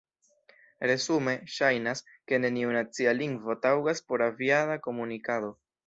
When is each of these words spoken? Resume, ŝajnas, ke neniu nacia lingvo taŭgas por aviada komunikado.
Resume, 0.91 1.35
ŝajnas, 1.57 2.03
ke 2.33 2.41
neniu 2.47 2.73
nacia 2.79 3.17
lingvo 3.21 3.57
taŭgas 3.69 4.05
por 4.11 4.29
aviada 4.33 4.81
komunikado. 4.91 5.59